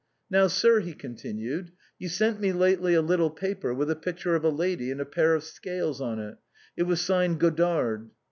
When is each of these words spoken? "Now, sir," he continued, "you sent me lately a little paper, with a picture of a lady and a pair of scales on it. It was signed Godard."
"Now, 0.31 0.47
sir," 0.47 0.79
he 0.79 0.93
continued, 0.93 1.73
"you 1.99 2.09
sent 2.09 2.39
me 2.41 2.51
lately 2.53 2.95
a 2.95 3.03
little 3.03 3.29
paper, 3.29 3.71
with 3.71 3.87
a 3.91 3.95
picture 3.95 4.33
of 4.33 4.43
a 4.43 4.49
lady 4.49 4.89
and 4.89 4.99
a 4.99 5.05
pair 5.05 5.35
of 5.35 5.43
scales 5.43 6.01
on 6.01 6.17
it. 6.17 6.37
It 6.75 6.83
was 6.87 6.99
signed 7.01 7.39
Godard." 7.39 8.09